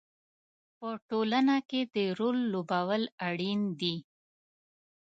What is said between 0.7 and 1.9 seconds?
په ټولنه کې